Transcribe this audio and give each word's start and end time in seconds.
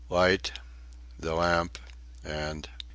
"Light... 0.09 0.51
the 1.19 1.35
lamp... 1.35 1.77
and... 2.23 2.67